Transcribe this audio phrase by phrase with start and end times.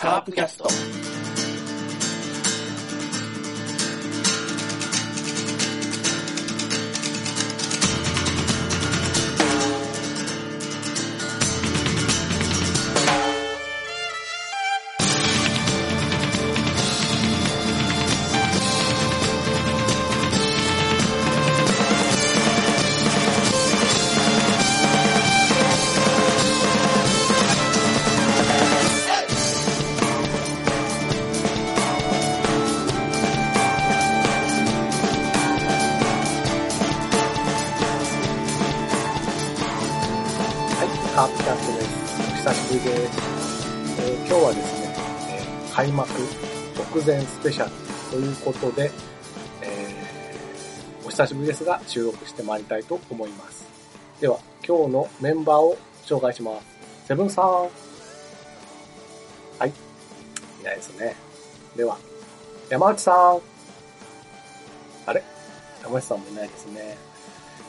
[0.00, 1.49] カープキャスト。
[47.40, 47.70] スペシャル
[48.10, 48.90] ということで、
[49.62, 53.66] えーお久しぶりですが収録してまいりたいと思います。
[54.20, 57.08] では、今日のメンバーを紹介します。
[57.08, 57.46] セブンさん。
[57.46, 57.68] は
[59.66, 59.70] い。
[60.60, 61.16] いないですね。
[61.76, 61.96] では、
[62.68, 63.40] 山内さん。
[65.06, 65.24] あれ？
[65.82, 66.96] 山内さんもいないですね。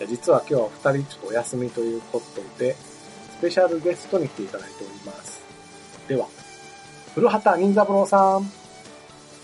[0.07, 5.41] 実は今日は二人ちょっとお休みということで、スペシャルゲストに来ていただいております。
[6.07, 6.27] では、
[7.15, 8.51] 古畑任三郎さん。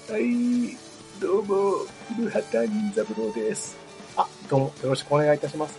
[0.09, 0.77] はい、
[1.19, 3.75] どうも、古畑任三郎です。
[4.15, 5.77] あ、どうもよろしくお願いいたします。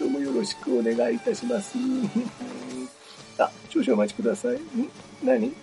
[0.00, 1.76] どうもよろしくお願いいたします。
[3.36, 4.54] あ、少々お待ちください。
[4.54, 4.90] ん？
[5.22, 5.48] 何？
[5.48, 5.54] ん？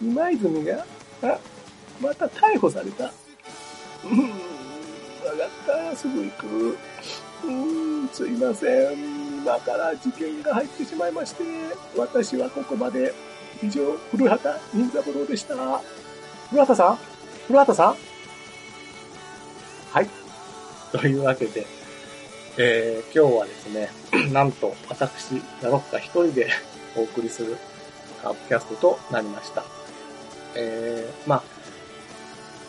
[0.00, 0.86] 今泉が？
[1.24, 1.38] あ、
[2.00, 3.12] また逮捕された？
[4.04, 4.32] うん、わか
[5.90, 6.46] った、すぐ行く。
[6.48, 8.98] うーん、すいません。
[9.42, 11.44] 今から事件が入ってしまいまして、
[11.98, 13.12] 私はここまで。
[13.60, 15.82] 以上、古畑任三郎でした。
[16.50, 16.98] 古畑さん？
[17.46, 17.96] 古畑さん？
[19.92, 20.08] はい。
[20.92, 21.66] というわけで、
[22.56, 23.90] えー、今日はですね、
[24.32, 26.48] なんと私、ラロッカ一人で
[26.96, 27.58] お送りする
[28.22, 29.62] カープキャストとなりました。
[30.54, 31.42] えー、まあ、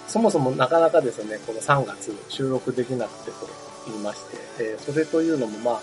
[0.09, 3.47] そもそもなかなかですね、この3月収録できなくてと
[3.87, 5.81] 言いまして、えーそれというのもま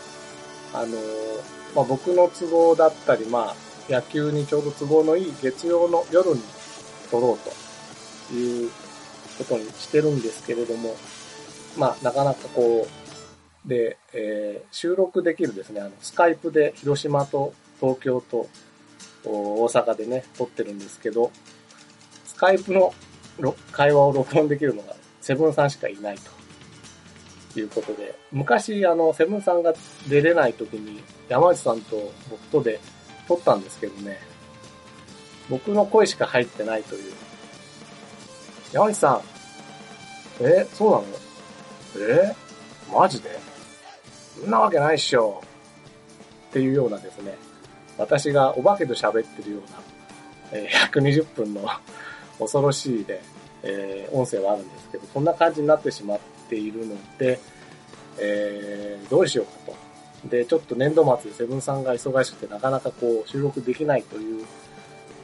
[0.75, 1.41] あ、あのー
[1.75, 6.43] まあ僕の都合だったり、まあ野球にちょうど都合のいい月曜の夜に
[7.11, 7.66] 撮ろうと
[8.33, 8.71] いう
[9.39, 10.97] ことにしてるんですけれども、
[11.77, 12.87] まあなかなかこ
[13.65, 18.49] う、で、えー収録できるですね、あの、スカイプで広島と東京と
[19.25, 21.31] 大阪でね、撮ってるんですけど、
[22.25, 22.93] スカイプの
[23.73, 26.19] 会話を録音できるのがセブンさんしかいない
[27.55, 29.75] ということで、昔あの、セブンさんが
[30.09, 32.81] 出れない時に山内さんと僕とで
[33.27, 34.19] 撮ったんですけどね、
[35.49, 37.13] 僕の声しか入ってないという。
[38.73, 39.13] 山内さ
[40.41, 41.05] ん、え、そうなの？
[41.99, 42.35] え
[42.93, 43.31] マジで？
[44.41, 45.43] そんなわけないっしょ。
[46.51, 47.35] っていうようなですね、
[47.99, 51.63] 私がお化けと喋ってるような、え120分の
[52.39, 53.23] 恐ろしいで、
[53.63, 57.39] えー音声はあるんですけど、そんな感じになってしまっているので、
[58.19, 60.29] えーどうしようかと。
[60.29, 64.45] で、ちょっと年度末でセブンさんが忙しくてなかなかこう収録できないという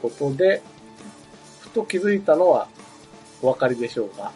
[0.01, 0.61] ことで、
[1.61, 2.67] ふと気づいたのは
[3.43, 4.31] お分かりでしょうが、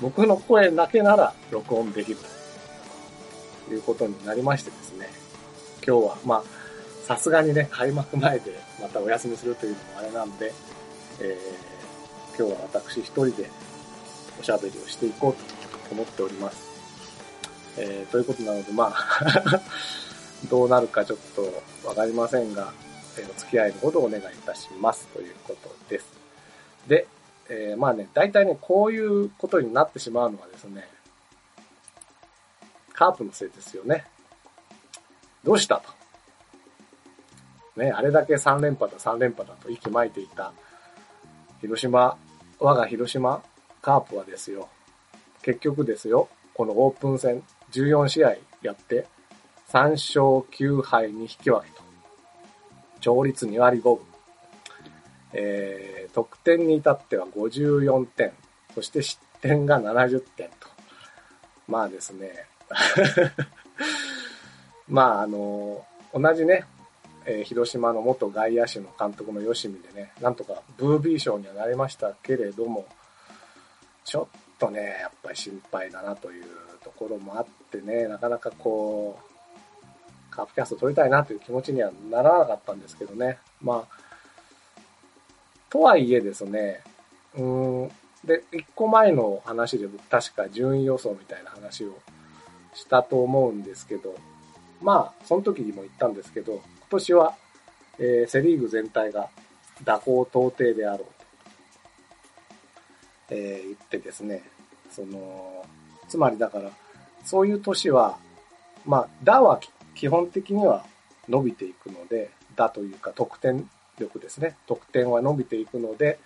[0.00, 2.18] 僕の声だけなら録音できる
[3.68, 5.08] ということになりましてですね、
[5.86, 6.42] 今日はまあ、
[7.04, 10.52] さすがにね、開幕前でまたお休みするというのもあれなんで、
[11.20, 11.74] えー
[12.36, 13.48] 今日は私一人で
[14.40, 15.34] おしゃべりをしていこう
[15.88, 16.66] と思っております。
[17.78, 19.60] えーということなので、まあ、
[20.50, 22.72] どうなるかちょっとわかりませんが、
[23.16, 26.06] えーお付き合いのほどお願いいたしますということです。
[26.88, 27.06] で、
[27.48, 30.88] えーまあね、大体ね、こういうことになってしまうのはですね、
[32.92, 34.06] カープのせいですよね。
[35.42, 36.04] どうしたと。
[37.80, 40.52] ね、あれだけ3連覇だ3連覇だと息巻いていた
[41.60, 42.16] 広島、
[42.60, 43.42] 我が広島
[43.82, 44.68] カープはですよ、
[45.42, 49.06] 結局ですよ、このオープン戦14試合やって、
[49.68, 50.22] 3勝
[50.56, 51.82] 9敗に引き分けと。
[52.98, 54.13] 勝率2割5分。
[55.34, 58.32] えー、得点に至っては54点。
[58.74, 60.68] そして失点が70点と。
[61.68, 62.46] まあですね。
[64.88, 65.84] まああの、
[66.14, 66.64] 同じね、
[67.26, 72.86] えー広島の元外野手の監督の吉見でね、なんとかブービー賞にはなりましたけれども、
[74.04, 76.44] ちょっとね、やっぱり心配だなという
[76.82, 79.34] ところもあってね、なかなかこう、
[80.34, 83.38] カープキャスト撮りたいなという気持ちにはならなかったんですけどね。
[83.60, 84.03] まあ、
[85.74, 86.82] とはいえですね、
[87.34, 87.88] うーん、
[88.24, 91.98] で、一個前の話で僕確か順位予想みたいな話を
[92.74, 94.14] したと思うんですけど、
[94.80, 97.34] まあ、その時にも言ったんですけど、今年は
[97.98, 99.30] えーセリーグ全体が
[99.84, 101.06] 蛇行到底であろうと、
[103.30, 104.44] えー言ってですね、
[104.92, 105.66] その、
[106.06, 106.70] つまりだから、
[107.24, 108.16] そういう年は、
[108.86, 109.58] まあ、打は
[109.96, 110.86] 基本的には
[111.28, 113.68] 伸びていくので、打というか得点
[113.98, 114.56] 力ですね。
[114.66, 116.18] 得点は伸びていくので、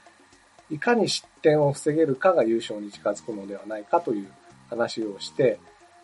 [0.71, 4.29] いかに失点を防げるかが優勝に近づくのではないかという
[4.69, 5.59] 話をして、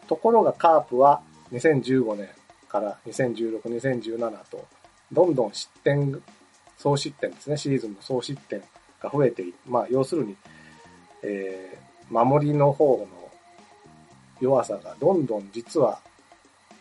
[0.08, 1.20] ところがカープは
[1.52, 2.28] 2015年
[2.68, 4.66] から2016、2017と、
[5.12, 6.22] どんどん失点、
[6.78, 8.62] 総失点ですね、シーズンの総失点
[9.00, 10.36] が増えていまあ、要するに、
[11.22, 13.30] えー守りの方の
[14.40, 16.00] 弱さがどんどん実は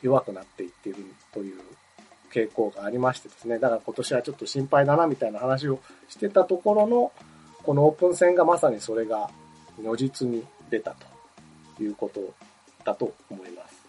[0.02, 1.62] 弱くなっていっているという
[2.34, 7.12] 傾向がありましてですね、だから今年はちょっと心配だなみたいな話をしてたところの、
[7.64, 9.30] このオープン戦がまさにそれが
[9.82, 10.96] 如実に出た
[11.78, 12.34] ということ
[12.84, 13.84] だと思います。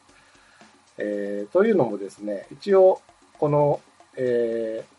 [0.98, 3.00] えーというのもですね、一応、
[3.38, 3.80] この、
[4.16, 4.94] えー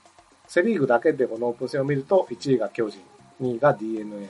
[0.48, 3.02] セリーグだけでこのオープン戦を見ると、1位が巨人、
[3.42, 4.30] 2位が DNA、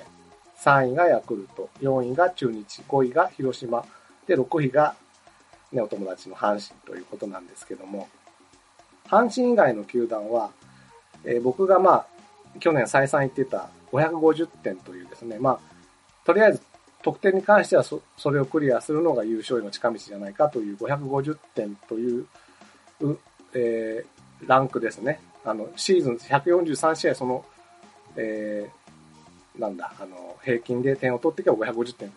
[0.57, 3.85] 3位がヤクルト、4位が中日、5位が広島、
[4.27, 4.95] で、6位が、
[5.71, 8.07] ね、お友達の阪神ということなんですけども、
[9.07, 10.51] 阪神以外の球団は、
[11.23, 12.07] えー僕がまあ、
[12.59, 15.59] 去年再三言ってた550点というですね、まあ、
[16.25, 16.61] とりあえず
[17.03, 22.25] 得点に関してはそそれをクリアするのが優勝への近道じゃないかという550点という、
[23.53, 24.15] えー
[24.47, 25.21] ランクですね。
[25.45, 27.45] あの、シーズン143試合その、
[28.17, 32.11] えーなんだ、あの、平均で点を取っていけば550点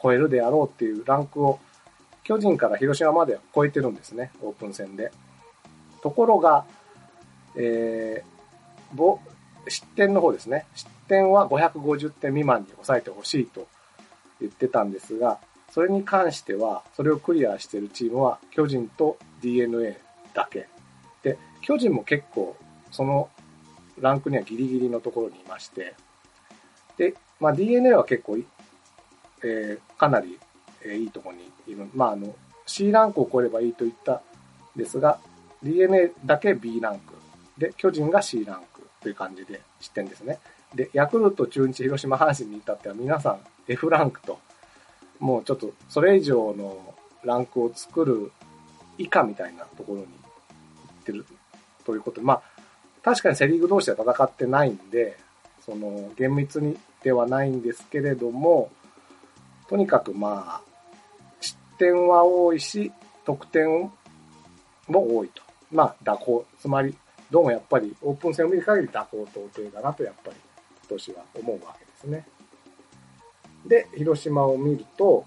[0.00, 1.58] 超えるであろうっていうランクを
[2.22, 5.10] 巨人から広島まで超えてるんですね、オープン戦で。
[6.04, 6.66] ところが、
[7.56, 9.18] えー、ぼ
[9.66, 10.66] 失点の方ですね。
[10.74, 13.66] 失点は550点未満に抑えてほしいと
[14.38, 15.38] 言ってたんですが、
[15.72, 19.98] それに関しては、それをクリアしているチームは巨人と DNA
[20.34, 20.68] だけ。
[21.22, 22.54] で、巨人も結構、
[22.90, 23.30] その
[23.98, 25.94] ランクにはギリギリのところにいまして、
[26.98, 28.36] で、まあ DNA は結構、
[29.42, 30.38] えーかなり、
[30.84, 31.88] えーいいところにいる。
[31.94, 32.36] まああの、
[32.66, 34.20] C ランクを超えればいいと言った
[34.76, 35.18] んですが、
[35.64, 37.14] DNA だけ B ランク。
[37.58, 40.38] で、巨人が C ランクという感じで知ってんですね。
[40.74, 43.38] で、ヤクルト、中日、広島、阪神に至っては皆さん
[43.68, 44.38] F ランクと、
[45.20, 46.94] もうちょっとそれ以上の
[47.24, 48.32] ランクを作る
[48.98, 50.08] 以下みたいなところに行
[51.00, 51.24] ってる
[51.84, 52.42] ということで、まあ、
[53.02, 55.16] 確かにセリーグ同士では戦ってないんで、
[55.64, 58.70] その、厳密にではないんですけれども、
[59.68, 60.62] とにかくまあ、
[61.40, 62.92] 失点は多いし、
[63.24, 63.90] 得点
[64.88, 65.42] も多いと。
[65.74, 66.46] まあ、蛇行。
[66.60, 66.94] つまり、
[67.32, 70.36] どうもやっぱりオープン戦を見る限り蛇行到底だなとやっぱり
[70.82, 72.24] 今年は思うわけですね。
[73.66, 75.26] で、広島を見ると、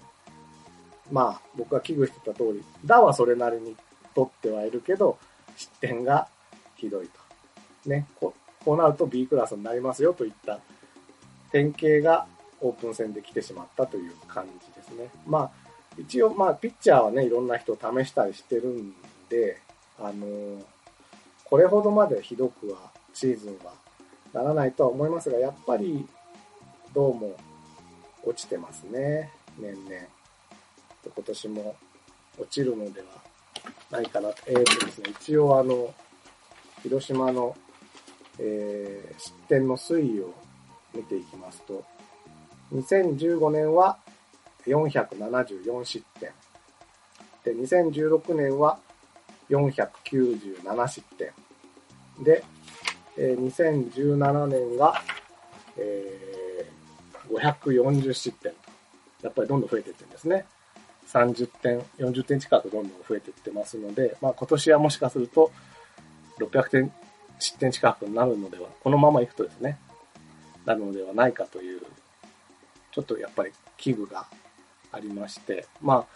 [1.12, 3.76] まあ、僕が危惧してた通り、打はそれなりに
[4.14, 5.18] 取ってはいるけど、
[5.54, 6.28] 失点が
[6.76, 7.90] ひどいと。
[7.90, 8.32] ね、こ
[8.64, 10.60] こうなると B クラスになりますよといった
[11.52, 12.26] 典型が
[12.60, 15.10] オープン戦で来てしまったという感じですね。
[15.26, 15.50] まあ、
[15.98, 18.94] 一応、まあ、ピッチャーはね、いろんな人を試したりしてるん
[19.28, 19.60] で、
[20.00, 20.62] あの
[21.44, 23.72] これほどまでひどくはシーズンは
[24.32, 26.06] ならないとは思いますが、やっぱり
[26.94, 27.36] どうも
[28.24, 29.96] 落ちてますね、年々。
[31.14, 31.76] 今年も
[32.38, 33.06] 落ちるのでは
[33.90, 34.28] ないかな。
[34.46, 35.94] えーとですね、一応あの、
[36.82, 37.56] 広島の、
[38.38, 40.34] えー失点の推移を
[40.94, 41.82] 見ていきますと、
[42.72, 43.98] 2015年は
[44.66, 46.30] 474失点。
[47.44, 48.78] で、2016年は
[49.50, 51.32] 497失点。
[52.22, 52.44] で、
[53.16, 55.02] え2017年が、
[55.76, 56.66] え
[57.28, 58.58] 540失点と。
[59.22, 60.46] やっぱりどんどん増えていってるんですね。
[61.08, 65.50] 30点、40点近くどんどん増えていってますので、まあ今年はもしかすると
[66.38, 66.92] 600点、
[67.38, 69.78] 失点近くになるのでは、このままいくとですね、
[70.64, 71.80] なるのではないかという、
[72.92, 74.26] ちょっとやっぱり危惧が
[74.92, 76.06] ありまして、まあ、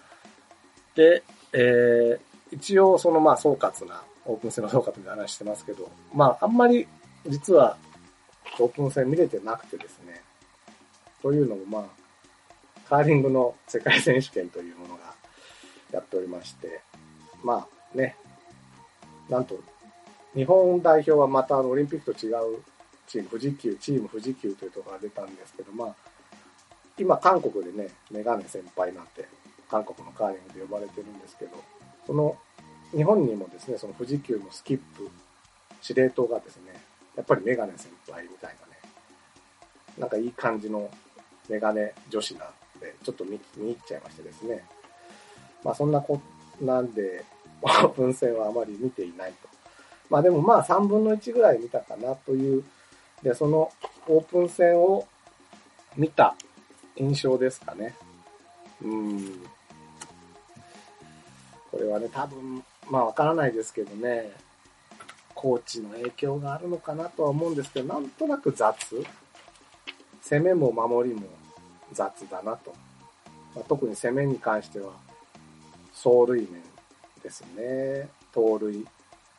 [0.95, 1.23] で、
[1.53, 6.87] えー一応そのまあ総括な、オープン戦の総括で話してますけど、まああんまり
[7.27, 7.77] 実は
[8.61, 10.23] オープン戦見れてなくてですね、
[11.23, 11.85] というのもまあ、
[12.89, 15.15] カーリングの世界選手権というものが
[15.93, 16.83] やっておりまして、
[17.43, 18.17] まあね、
[19.29, 19.59] なんと、
[20.35, 22.63] 日本代表はまたあのオリンピックと違う
[23.07, 25.95] チーム、富士急、チーム富士急というところが出たんですけど、まあ、
[26.99, 29.27] 今韓国でね、メガネ先輩なんて、
[29.71, 31.53] 韓国のカーリングで呼ばれてるんですけど、
[32.07, 32.37] その
[32.95, 35.11] 日本にもですね、その富士急のスキップ、
[35.81, 36.73] 司令塔がですね、
[37.17, 38.81] やっぱりメガネ先輩みたいなね、
[39.99, 40.91] なんかいい感じの
[41.49, 44.65] メガネ女子なんで、ちょっと見見入っちゃいましてですね。
[45.65, 46.21] まあそんなこ
[46.61, 47.25] なんで、
[47.63, 49.49] オープン戦はあまり見ていないと。
[50.11, 52.65] まあでもまあ3分の1ぐらい見たかなという、
[53.23, 53.71] で、その
[54.09, 55.07] オープン戦を
[55.97, 56.35] 見た
[56.97, 57.95] 印象ですかね。
[58.83, 59.43] うん。
[61.73, 64.31] これはね、多分、まあわからないですけどね、
[65.35, 68.77] コーチの影響があるのかなとは思うんですけど、なんとなく雑
[70.23, 71.27] 攻めも守りも
[71.93, 72.73] 雑だなと。
[73.55, 74.93] まあ、特に攻めに関しては、
[75.93, 76.63] 走塁面
[77.23, 78.09] ですね。
[78.33, 78.87] 盗塁、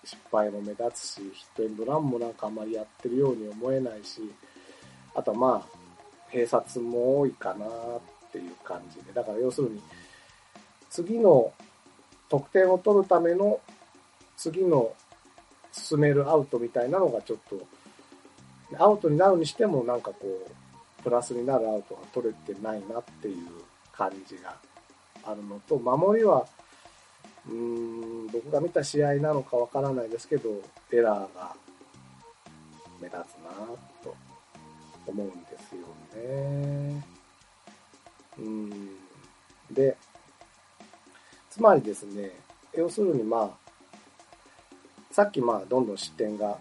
[0.03, 4.21] 失敗も目立つし、ヒットエンドランもなんかあんまりやってるように思えないし、
[5.15, 5.77] あとはまあ、
[6.31, 7.69] 併殺も多いかなっ
[8.31, 9.13] ていう感じで。
[9.13, 9.81] だから要するに、
[10.89, 11.51] 次の
[12.33, 13.59] 得点を取るための
[14.37, 14.91] 次の
[15.71, 23.37] 進めるアウトみたいなのがちょっと、アウトになるにしてもなんかこう、プラスになるアウトが取れてないなっていう
[23.91, 24.55] 感じが
[25.23, 26.47] あるのと、守りは、
[27.47, 30.49] うーん、僕が見た試合なのかわからないですけど、
[30.91, 31.55] エラーが
[32.99, 33.51] 目立つな
[34.03, 34.15] と
[35.05, 35.85] 思うんですよ
[36.15, 37.05] ね。
[38.39, 38.69] うん。
[39.69, 39.95] で、
[41.53, 42.31] つまりですね、
[42.75, 43.50] 要するにまあ、
[45.12, 46.57] さっきまあ、どんどん失点が、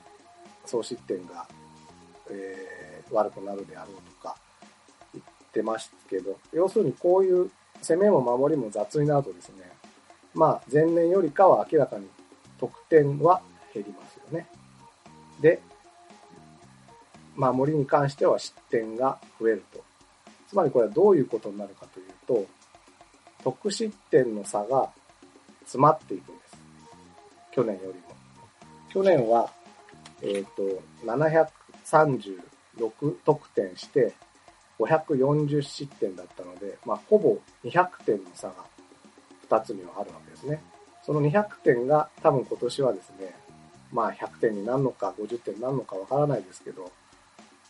[0.67, 1.49] 総失点が、
[2.31, 4.37] えー、悪くなるであろうとか
[5.15, 9.73] 言ってましたけど、要するにこういう攻めも守りも雑になるとですね、
[10.35, 12.07] まあ、前年よりかは明らかに
[12.61, 13.41] 得点は
[13.73, 14.47] 減りますよね。
[15.41, 15.63] で、
[17.35, 19.83] 守りに関しては失点が増えると。
[20.51, 22.47] つまりこれはどういうことになるかというと、
[23.43, 24.91] 得失点の差が
[25.61, 26.57] 詰まっていくんです。
[27.53, 27.95] 去年よりも。
[28.91, 29.51] 去年は、
[30.23, 34.15] えっ、と、736得点して、
[34.79, 38.55] 540失点だったので、まあ、ほぼ200点の差が
[39.49, 40.63] 2つにはあるわけですね。
[41.05, 43.35] その200点が多分今年はですね、
[43.93, 46.91] まあ100点になるのか50点になるのかわからないですけど、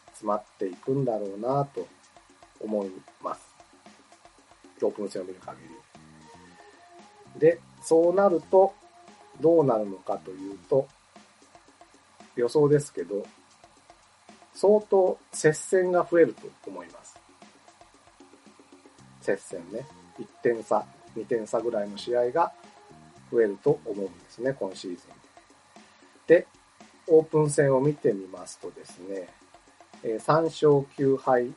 [0.08, 1.86] 詰まっていくんだろうなと
[2.60, 2.90] 思い
[3.22, 3.51] ます。
[4.86, 5.58] オープン戦を見る限
[7.34, 7.40] り。
[7.40, 8.74] で、そうなると、
[9.40, 10.86] どうなるのかというと、
[12.36, 13.26] 予想ですけど、
[14.54, 17.18] 相当接戦が増えると思います。
[19.20, 19.86] 接戦ね。
[20.18, 20.84] 1点差、
[21.16, 22.52] 2点差ぐらいの試合が
[23.30, 24.98] 増えると思うんですね、今シーズン。
[26.26, 26.46] で、
[27.08, 29.28] オープン戦を見てみますとですね、
[30.02, 31.52] 3勝9敗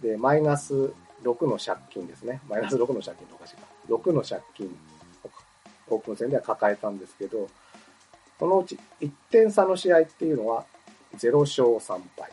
[0.00, 2.40] で、マイナス6の借金ですね。
[2.48, 3.62] マイナス6の借金とおかしいか。
[3.88, 4.66] 6の借金
[5.88, 7.48] をオープン戦では抱えたんですけど、
[8.38, 10.64] そのうち1点差の試合っていうのは
[11.16, 12.32] 0勝3敗。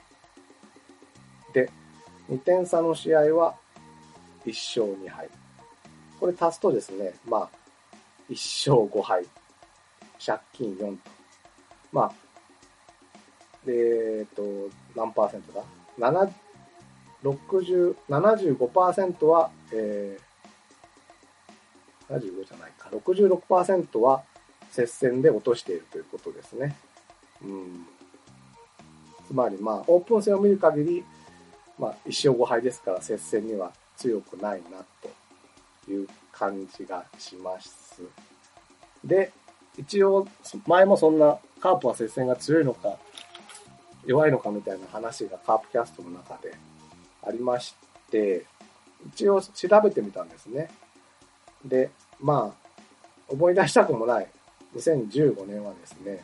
[1.54, 1.70] で、
[2.30, 3.56] 2点差の試合は
[4.46, 5.30] 1勝2敗。
[6.20, 7.50] これ足すとですね、まあ、
[8.30, 9.26] 1勝5敗。
[10.26, 11.12] 借金4と。
[11.92, 12.12] まあ、
[13.68, 14.42] えっ、と、
[14.96, 15.64] 何パーセントだ
[16.00, 16.32] ?7、
[17.32, 22.90] 60、75%は、えー、75じゃないか。
[22.92, 24.24] 66%は
[24.72, 26.76] 接戦で落としているということですね。
[27.44, 27.88] うん。
[29.28, 31.04] つまり、まあ、オープン戦を見る限り、
[31.78, 38.02] まあ、1勝5敗ですから接戦には強くないな、という感じがします。
[39.04, 39.32] で、
[39.78, 40.28] 一応、
[40.66, 42.98] 前もそんな、カープは接戦が強いのか、
[44.06, 46.54] 弱いのかみたいな話がカープキャストの中で
[47.28, 47.76] ありまし
[48.10, 48.46] て、
[49.08, 50.70] 一応調べてみたんですね。
[51.64, 52.68] で、まあ、
[53.30, 54.28] 思い出したくもない
[54.76, 56.24] 2015年はですね、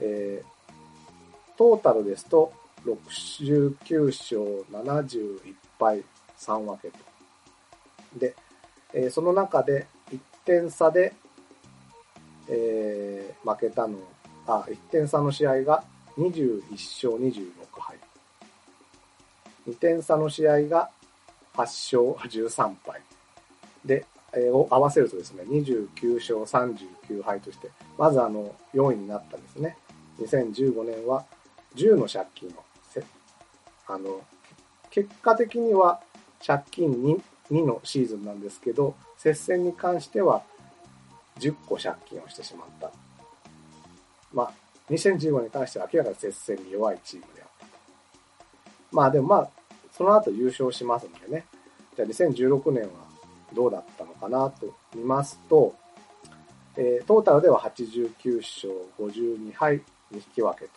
[0.00, 2.52] えー、トータルですと
[2.84, 6.04] 69勝71敗
[6.38, 6.98] 3分けと。
[8.18, 8.34] で、
[8.92, 11.14] えーその中で1点差で、
[12.48, 13.98] えー負けたの、
[14.46, 15.84] あ、1点差の試合が
[16.18, 17.96] 21勝26敗。
[19.68, 20.90] 2点差の試合が
[21.54, 23.00] 8勝13敗。
[23.84, 29.76] で、えーを合わせるとですね、29勝39敗として、まずあの、4位になったですね。
[30.20, 31.24] 2015年は
[31.76, 32.52] 10の借金を
[32.90, 33.04] せ、
[33.86, 34.22] あの、
[34.90, 36.00] 結果的には
[36.44, 40.42] 借金 2, 2のシーズンなんですけど、接戦に関しては
[41.38, 42.90] 10個借金をしてしまった。
[44.32, 44.52] まあ、
[44.90, 47.45] 2015年に関しては明らかに接戦に弱いチームであったと。
[48.92, 49.50] まあでもまあ、
[49.92, 51.46] その後優勝しますんでね。
[51.96, 52.90] じゃあ2016年は
[53.54, 55.74] どうだったのかなと見ますと、
[56.76, 59.76] えートータルでは89勝52敗
[60.10, 60.70] に引き分け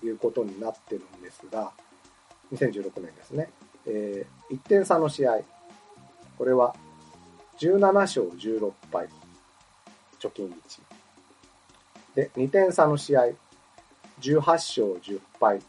[0.00, 1.72] ということになってるんですが、
[2.52, 3.50] 2016年ですね。
[3.86, 5.40] えー1点差の試合。
[6.38, 6.74] これは
[7.58, 9.08] 17勝16敗。
[10.22, 10.52] 貯金1。
[12.14, 13.22] で、2点差の試合、
[14.20, 15.60] 18勝10敗、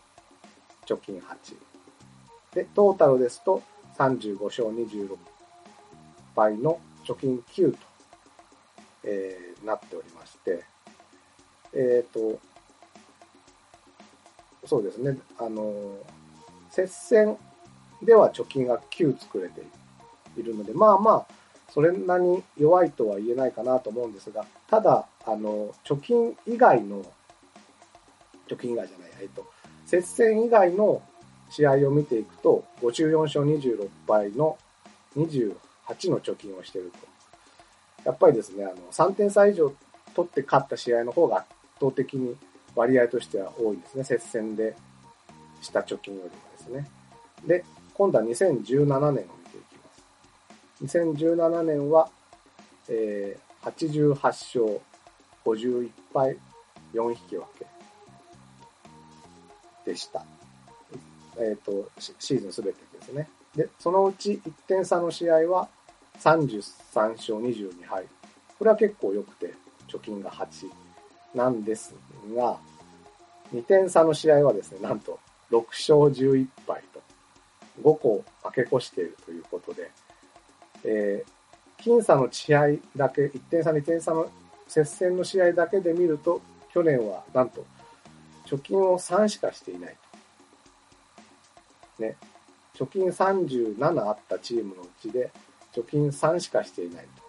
[0.85, 1.55] 貯金8。
[2.55, 3.61] で、トータルですと
[3.97, 5.17] 35勝26
[6.35, 7.77] 敗の貯金9と、
[9.03, 10.63] えーなっておりまして、
[11.73, 12.39] えっ、と、
[14.65, 15.97] そうですね、あの
[16.69, 17.37] 接戦
[18.01, 19.61] では貯金が9作れて
[20.37, 21.33] いるので、まあまあ、
[21.69, 27.03] それなりに弱いとは言えないかなと思うんですが、ただ、あの、貯金以外の、
[28.47, 29.45] 貯金以外じゃない、えっと、
[29.85, 31.01] 接戦以外の
[31.49, 34.57] 試合を見ていくと、54勝26敗の
[35.15, 35.55] 28
[36.09, 37.13] の貯金をしていると。
[38.05, 39.73] やっぱりですね、あの、3点差以上
[40.15, 41.47] 取って勝った試合の方が圧
[41.79, 42.35] 倒的に
[42.75, 44.75] 割合としては多いんですね、接戦で
[45.61, 46.89] した貯金よりもですね。
[47.45, 47.63] で、
[47.93, 49.75] 今度は2017年を見ていき
[50.81, 50.97] ます。
[50.97, 52.09] 2017年は、
[52.89, 54.81] えー、88勝
[55.45, 56.37] 51敗
[56.93, 57.65] 4引き分け
[59.85, 60.23] でした。
[61.37, 63.27] えっ、と、シーズンすべてですね。
[63.55, 65.67] で、そのうち1点差の試合は
[66.19, 68.05] 33勝22敗。
[68.57, 69.53] これは結構良くて、
[69.87, 70.47] 貯金が8
[71.35, 71.95] なんです
[72.35, 72.57] が、
[73.53, 75.19] 2点差の試合はですね、なんと
[75.51, 77.01] 6勝11敗と、
[77.81, 79.91] 5個負け越しているということで、
[80.83, 84.29] えー、僅差の試合だけ、1点差、2点差の
[84.67, 86.41] 接戦の試合だけで見ると、
[86.73, 87.65] 去年はなんと、
[88.45, 89.97] 貯金を3しかしていない。
[91.99, 92.15] ね。
[92.75, 95.31] 貯金37あったチームのうちで、
[95.73, 97.23] 貯金3しかしていないと。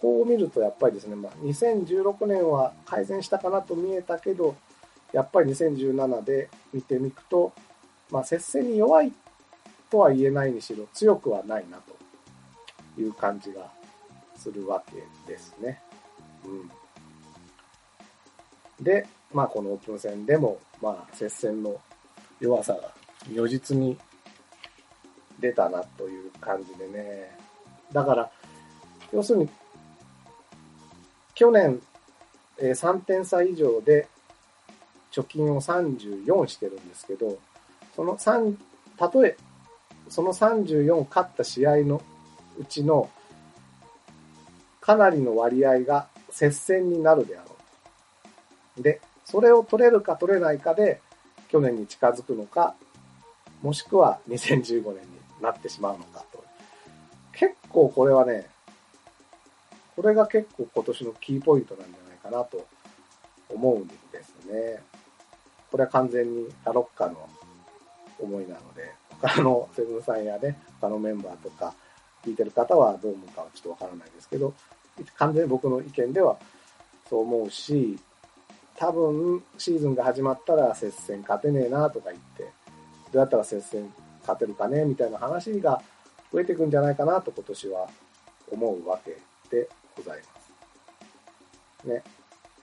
[0.00, 4.56] こう見ると、やっぱりですね、まあ、2016年は改善したかなと見えたけど、
[5.12, 7.52] やっぱり2017で見てみくと、
[8.10, 9.12] まあ、接戦に弱い
[9.90, 13.70] とは言えないにしろ、強くはないなという感じが
[14.36, 15.80] するわけですね。
[16.44, 16.81] うん。
[18.80, 21.80] で、まあ、このオープン戦でも、まあ、接戦の
[22.40, 22.92] 弱さが
[23.30, 23.96] 如実に
[25.40, 27.36] 出たなという感じでね。
[27.92, 28.30] だから、
[29.12, 29.48] 要するに、
[31.34, 31.80] 去年、
[32.58, 34.06] えー3点差以上で
[35.10, 37.38] 貯金を34してるんですけど、
[37.94, 38.56] その3、
[38.96, 39.36] たとえ、
[40.08, 42.02] その34勝った試合の
[42.58, 43.10] うちの、
[44.80, 47.51] かなりの割合が接戦になるであろう。
[48.78, 51.00] で、それを取れるか取れないかで、
[51.48, 52.74] 去年に近づくのか、
[53.62, 55.08] もしくは2015年に
[55.40, 56.42] なってしまうのかと。
[57.32, 58.48] 結構これはね、
[59.94, 62.66] これが結構今年のキーポイントなんじゃないかなと
[63.48, 64.82] 思うんですね。
[65.70, 67.28] これは完全にラロッカの
[68.18, 71.74] 思いなので、他のセブンさんやね、他のメンバーとか
[72.24, 74.54] 聞いてる方はどう思うかはちょっとわからないですけど、
[75.16, 76.36] 完全に僕の意見では
[77.08, 77.98] そう思うし、
[78.76, 82.44] 多分シーズンが始まったら接戦勝てねえなとか言って、
[83.12, 85.82] どうやったら接戦勝てるかねみたいな話が
[86.32, 87.88] 増えてくんじゃないかなと今年は
[88.50, 89.18] 思うわけ
[89.54, 91.88] でございます。
[91.88, 92.02] ね。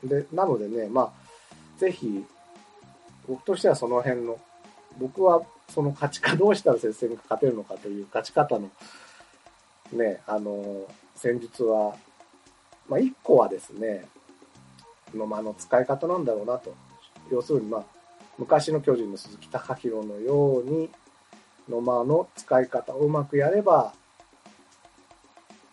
[0.04, 2.26] で、なのでね、まあ、ぜひ、
[3.28, 4.40] 僕としてはその辺の、
[4.98, 8.70] 僕はその勝ちか、どうしたら接戦が勝てるのかという勝ち方の、
[9.92, 11.96] ね、あの、戦術は、
[12.88, 14.08] まあ、一個はですね、
[15.14, 16.74] の間の使い方なんだろうなと。
[17.32, 17.84] 要するに、まあ、
[18.38, 20.90] 昔の巨人の鈴木隆弘のように、
[21.68, 23.94] の間の使い方をうまくやれば、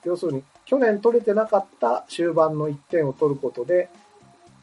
[0.05, 3.89] 要するに、去年取れてなかった終盤の1点を取ることで、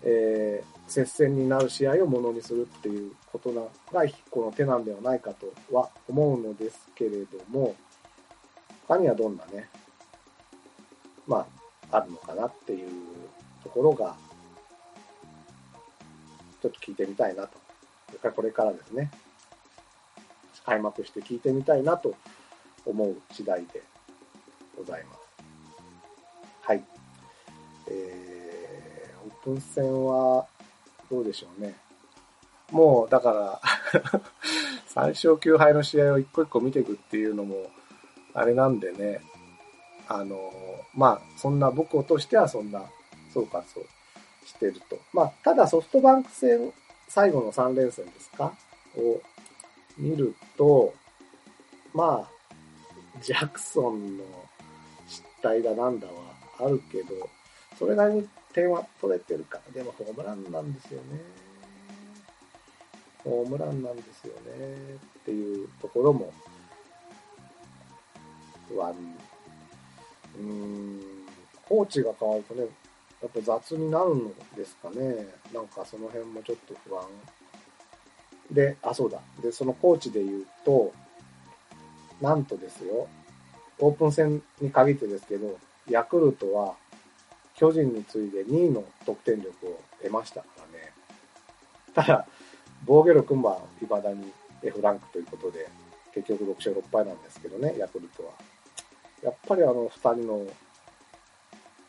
[0.04, 3.64] えー接戦になる試合をものにするっていうことが、
[4.30, 7.76] この手なんではないかとは思うのですけれども、
[8.88, 9.70] 他にはどんなね、
[11.26, 11.48] ま
[11.92, 12.90] あ、あるのかなっていう
[13.64, 14.16] ところが、
[16.64, 17.60] ちょっと聞いてみたいなと。
[18.32, 19.12] これからですね、
[20.66, 22.16] 開幕して聞いてみたいなと
[22.86, 23.84] 思う次第で
[24.78, 25.20] ございます。
[26.62, 26.84] はい。
[27.90, 30.48] えー、オープン戦は、
[31.12, 31.76] どうでしょうね。
[32.72, 33.62] もう、だから、
[34.96, 37.70] 3勝9敗の試合を一個一個見ていくっていうのも、
[38.34, 39.20] あれなんでね、
[40.08, 40.38] あの、
[40.96, 42.84] まあ、そんな、僕としてはそんな、
[43.34, 43.86] そうか、そう
[44.46, 45.00] してると。
[45.14, 46.74] まあ、ただソフトバンク戦、
[47.08, 48.54] 最後の3連戦ですか？
[48.98, 49.22] を
[49.98, 50.94] 見ると、
[51.94, 54.24] まあ、ジャクソンの
[55.08, 56.14] 失態だなんだは
[56.60, 57.30] あるけど、
[57.78, 61.22] それなりに点は取れてるから、でもホームランなんですよね。
[63.24, 64.42] ホームランなんですよね。
[65.22, 66.34] っていうところも
[68.68, 68.92] 不安。
[70.36, 71.02] うーん、
[71.68, 72.66] コーチが変わるとね、
[73.24, 75.26] やっぱ雑になるのですかね。
[75.54, 77.06] なんかその辺もちょっと不安。
[78.52, 79.20] で、あ、そうだ。
[79.42, 80.94] で、そのコーチで言うと、
[82.22, 83.08] なんとですよ、
[83.80, 85.58] オープン戦に限ってですけど、
[85.90, 86.76] ヤクルトは
[87.56, 90.92] 巨人に次いで2位の得点力を得ましたからね。
[91.96, 92.28] ただ、
[92.86, 95.70] 防御力は未だに F ランクということで、
[96.14, 98.34] 結局6勝6敗なんですけどね、ヤクルトは。
[99.22, 100.46] やっぱりあの2人の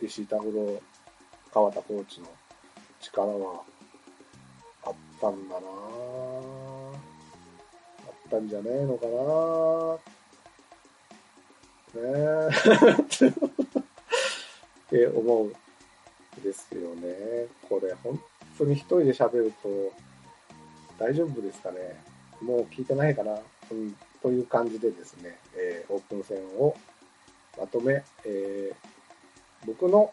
[0.00, 0.80] 石井拓郎、
[1.54, 2.26] 川田コーチの
[3.00, 3.62] 力は
[4.84, 5.62] あったんだなあ
[8.10, 9.94] ったんじゃねえのかな
[11.94, 12.02] ね
[12.50, 12.52] え。
[13.30, 13.32] っ
[14.90, 15.52] て思うん
[16.42, 17.46] ですよね。
[17.68, 18.20] これ本
[18.58, 19.92] 当に一人で喋ると
[20.98, 22.02] 大丈夫ですかね。
[22.40, 23.38] もう聞いてないかな。
[23.70, 26.76] うん、という感じでですね、えーオープン戦を
[27.56, 28.76] まとめ、えー
[29.66, 30.12] 僕の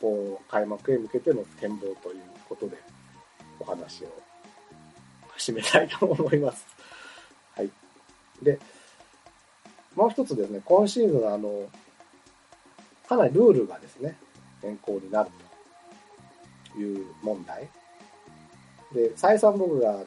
[0.00, 2.76] こう開幕へ向けての展望ということで
[3.60, 4.08] お話を
[5.30, 6.66] 始めたいと思います。
[7.56, 7.70] はい。
[8.42, 8.58] で、
[9.94, 11.68] もう一つですね、今シーズンあの、
[13.08, 14.16] かなりルールがですね、
[14.62, 15.30] 変更になる
[16.72, 17.68] という問題。
[18.92, 20.06] で、再三僕があの、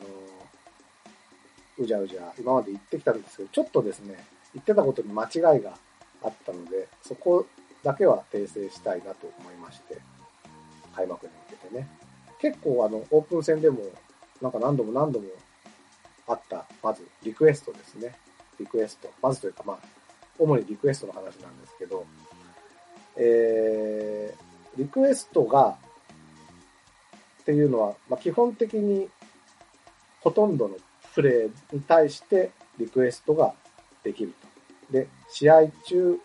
[1.78, 4.24] うじゃうじゃ今まで言ってきたんですけど、ちょっとですね、
[4.54, 5.74] 言ってたことに間違いが
[6.24, 7.46] あったので、そこ
[7.84, 9.98] だけは訂正したいなと思いまして、
[10.96, 11.88] 開幕に向けてね。
[12.40, 13.80] 結構あの、オープン戦でも、
[14.42, 15.28] なんか何度も何度も
[16.28, 18.16] あった、まずリクエストですね。
[18.60, 19.12] リクエスト。
[19.22, 19.80] まずというかまあ、
[20.38, 22.06] 主にリクエストの話なんですけど、
[23.18, 25.78] えー、リクエストが、
[27.42, 29.10] っていうのは、まあ、基本的に
[30.22, 30.76] ほとんどの
[31.16, 33.54] プレーに対してリクエストが
[34.04, 34.34] できる
[34.90, 34.94] と。
[34.94, 36.20] で、試合中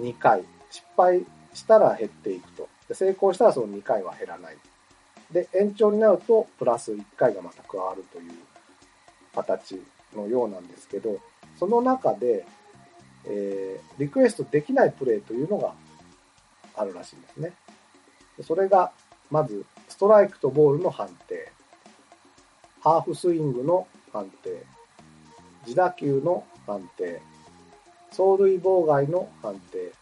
[0.00, 2.68] 2回、失敗したら減っていくと。
[2.88, 4.56] で成功したらその2回は減らない。
[5.30, 8.32] で、延長になるとプラス1回がまた加わるという
[9.34, 9.80] 形
[10.14, 11.18] のようなんですけど、
[11.58, 12.44] その中で、
[13.26, 15.74] えーリクエストできないプレーというのが
[16.74, 17.52] あるらしいんですね。
[18.38, 18.92] でそれが、
[19.30, 21.52] まず、ストライクとボールの判定、
[22.80, 24.64] ハーフスイングの判定、
[25.66, 27.20] 自打球の判定、
[28.10, 29.92] 走塁妨害の判定、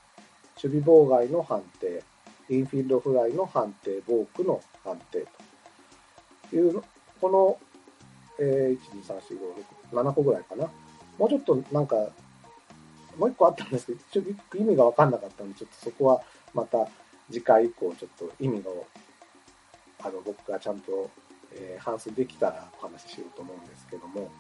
[0.63, 2.03] 守備妨害の判定、
[2.49, 5.27] インフィールドフライの判定、ボークの判定
[6.51, 6.85] というの、
[7.21, 7.59] この、
[8.41, 9.21] えー、1、2、3、4、
[9.93, 10.69] 5、6、7個ぐらいかな。
[11.19, 11.97] もうちょっとなんか、
[13.19, 16.23] もう一個あったんですけど、ちょっと意味がわかんなかったんで、ちょっとそこは
[16.55, 16.89] また
[17.31, 18.87] 次回以降、ちょっと意味の、
[20.03, 21.11] あの、僕がちゃんと、
[21.53, 24.31] えー、反数できたらお話ししようと思うんですけども、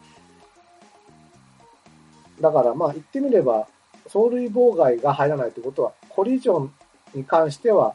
[2.40, 3.66] だからまあ言ってみれば、
[4.04, 6.72] 走塁妨害が入らないということは、コリジョン
[7.14, 7.94] に関しては、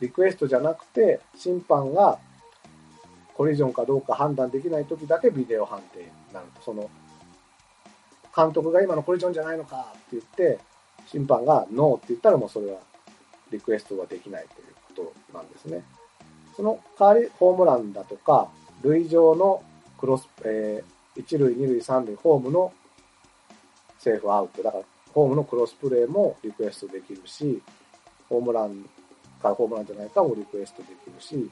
[0.00, 2.18] リクエストじゃなくて、審判が
[3.34, 6.62] コリジョンかどうか判断できないときだけビデオ判定になると。
[6.62, 6.90] その、
[8.36, 10.58] 監督が今のコリジョンじゃないのかって言って、
[11.06, 12.78] 審判がノーって言ったらもうそれは
[13.50, 15.82] リクエストができないということなんですね。
[16.56, 18.48] その代わりホームランだとか、
[18.82, 19.62] 塁上の
[19.98, 22.72] クロス、えー、1塁、2塁、3塁、ホームの
[24.08, 24.62] セーフアウト。
[24.62, 27.62] だから、ホームのクロスプレーもリクエストできるし、
[28.28, 28.88] ホームラン
[29.42, 31.50] かホームランじゃないかもリクエストできるし、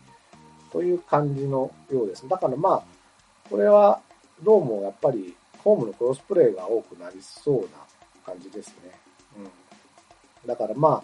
[0.72, 2.26] という感じのようです。
[2.28, 2.82] だからまあ、
[3.50, 4.00] これは
[4.42, 7.68] どうもやっぱりホームのクロスプレーが多くなりそうな
[8.24, 8.74] 感じですね。
[9.38, 10.48] うん。
[10.48, 11.02] だからまあ、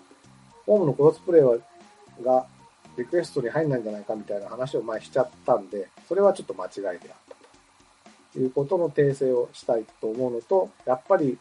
[0.66, 1.60] ホームのクロスプレー
[2.24, 2.46] が
[2.96, 7.31] リクエストに入んないんじゃないかみたいな話を前しちゃったんで、それはちょっと間違いであっ
[8.38, 11.38] いうことの訂正をしたいと思うのと、やっぱり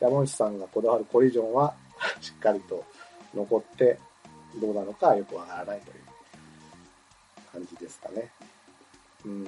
[0.00, 1.74] 山内さんがこだわるコリジョンは
[2.20, 2.84] しっかりと
[3.34, 3.98] 残って
[4.60, 5.94] どうなのかよくわからないという
[7.52, 8.30] 感じですかね。
[9.24, 9.46] うん。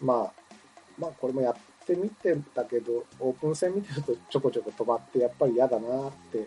[0.00, 0.32] まあ、
[0.98, 6.46] まあこれもやってみてたけど、オープン戦見てるとちょこちょこ止まってやっぱり嫌だなって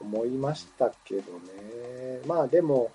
[0.00, 2.20] 思いましたけどね。
[2.26, 2.90] まあでも、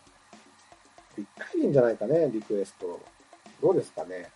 [1.18, 3.00] 一回でいいんじゃないかね、リクエスト。
[3.62, 4.30] どうですかね。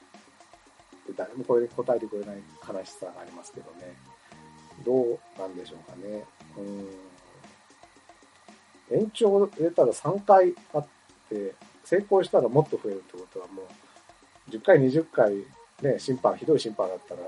[1.15, 3.95] 誰もこれに答えてくれない悲しさがありますけどね。
[4.85, 6.23] どうなんでしょうかね。
[6.57, 6.61] う
[8.95, 8.97] ん。
[8.97, 10.87] 延長を入れたら3回あっ
[11.29, 11.53] て、
[11.83, 15.35] 成功したらもっと増えるってことはもう、10回、20回、
[15.81, 17.21] ね、審判、ひどい審判だったら、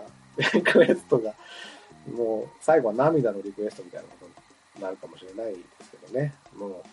[0.53, 1.33] リクエストが、
[2.07, 6.33] もう、最後は涙のリクエストみたいなことになるかもしれないですけどね。
[6.57, 6.83] もう、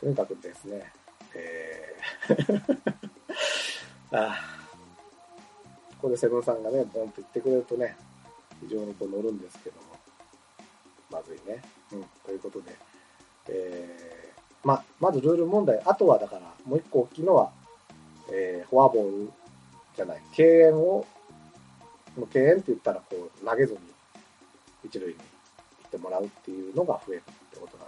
[0.00, 0.92] とにかくですね、
[1.34, 3.19] えー
[4.12, 4.60] ああ
[6.00, 7.94] ここでセブンさんがね、ボンと言ってくれるとね、
[8.62, 9.82] 非常にこう乗るんですけども、
[11.10, 11.62] まずいね。
[11.92, 12.74] うん、ということで、
[14.64, 15.78] まあ、まずルール問題。
[15.84, 17.50] あとはだから、もう一個大きいのは、
[18.32, 19.32] えー、フォアボール
[19.94, 21.04] じゃない、敬遠を、
[22.16, 23.78] もう敬遠って言ったら、こう、投げずに、
[24.84, 25.22] 一塁に行
[25.88, 27.84] ってもらうっていうのが増えるってことだ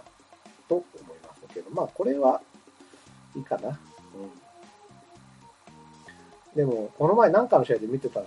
[0.69, 0.83] と思
[1.15, 2.41] いますけど、まあ、これは
[3.35, 3.69] いいかな。
[3.69, 3.75] うん。
[6.55, 8.25] でも、この前なんかの試合で見てたら、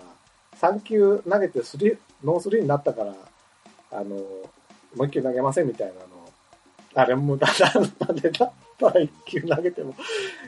[0.61, 3.15] 3球投げてスリー、ノースリーになったから、
[3.93, 6.17] あの、もう一球投げませんみたいなの
[6.97, 7.73] あれもだだ、
[8.07, 9.95] なんでだったら一球投げても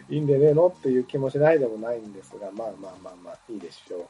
[0.08, 4.00] いいんでねえのっていう気もしないでもないんですが、まあまあまあまあ、いいでしょう。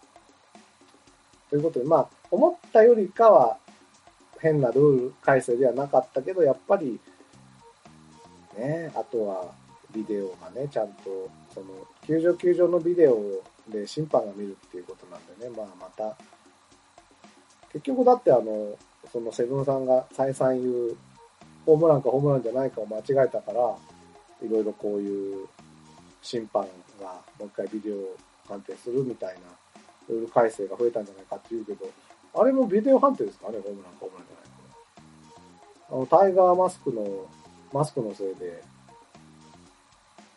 [1.50, 3.58] ということで、まあ、思ったよりかは
[4.38, 7.00] 変なルール改正ではなかったけど、やっぱり、
[8.56, 9.46] ね、あとは
[9.92, 11.66] ビデオがね、ちゃんと、その、
[12.06, 16.16] 球場球場のビデオをで審判が見るっていうことなんでね、まあまた、
[17.72, 18.76] 結局だってあの、
[19.12, 20.96] そのセブンさんが再三言う、
[21.66, 23.76] ホームランかホームランじゃないかを間違えたから、
[24.42, 25.46] いろいろこういう
[26.22, 26.66] 審判
[27.00, 27.96] がもう一回ビデオ
[28.48, 29.40] 判定するみたいな
[30.08, 31.90] ルール改正が増えたんじゃないかって言うけど、
[32.34, 34.58] あれもビデオ判定ですかね、ホームランかホームランじゃないか。
[35.90, 37.26] あの、タイガーマスクの、
[37.72, 38.62] マスクのせいで、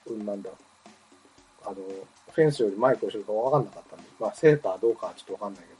[0.08, 0.50] うん、なんだ、
[1.66, 1.76] あの、
[2.34, 5.76] フェンスより前越してるか分かんなかったんで、まあ、セーターどうかはちょっと分かんないけど、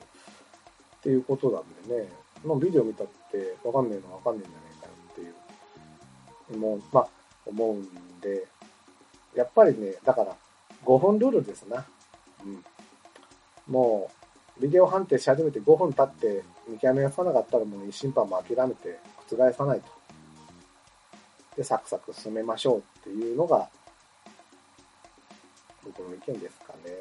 [0.98, 2.10] っていうことなんでね、
[2.44, 7.08] まあ、ビデオ見たって分かんねえのは分かんねえんじゃねえかっていう、もう、まあ、
[7.46, 8.48] 思うんで、
[9.36, 10.36] やっぱりね、だから、
[10.86, 11.86] 5分ルールですな。
[12.44, 12.64] うん。
[13.68, 14.10] も
[14.58, 19.86] う、ビデオ判定し始めて5分経って見極めがつかなかったらもう審判も諦めて覆さないと。
[21.56, 23.70] で、サクサク進めましょうっていうのが、
[26.02, 26.92] 僕の意見ですかね。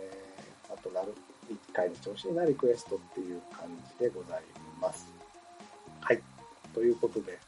[0.69, 1.15] あとなる、
[1.51, 4.43] 1回に調子になリクエストっていう感じでござい
[4.81, 5.09] ます。
[6.01, 6.21] はい。
[6.75, 7.39] ということで、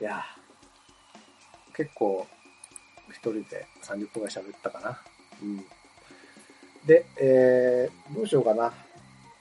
[0.00, 0.24] いや
[1.76, 2.26] 結構、
[3.10, 5.00] 一人で30分ぐらい喋ったかな。
[5.42, 5.64] うん。
[6.86, 8.72] で、えー、どうしようかな。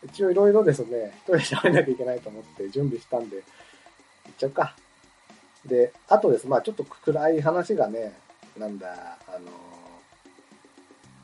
[0.04, 3.44] 一応いろいろですね、一人で喋んなきゃいけないと思って準備したんで、いっ
[4.38, 4.76] ちゃうか。
[5.66, 8.14] で、あとです、まあちょっと暗い話がね、
[8.58, 9.77] なんだ、あの、